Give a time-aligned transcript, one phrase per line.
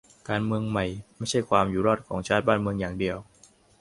[0.29, 0.85] การเมืองใหม่
[1.17, 3.17] ไม่ใช่ความอยู่รอดของชาติบ้านเมืองอย่างเดียว